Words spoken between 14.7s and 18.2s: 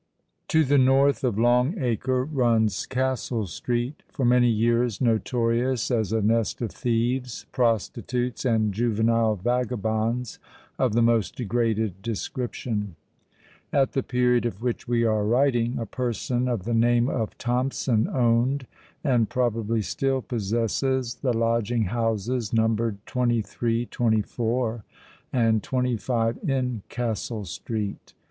we are writing, a person, of the name of Thompson,